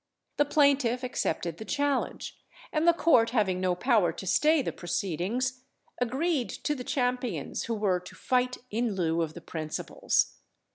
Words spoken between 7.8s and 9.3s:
to fight in lieu